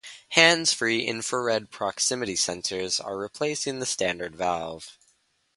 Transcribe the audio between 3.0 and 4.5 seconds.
replacing the standard